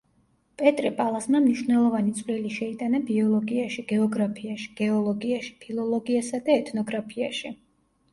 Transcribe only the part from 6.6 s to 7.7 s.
ეთნოგრაფიაში.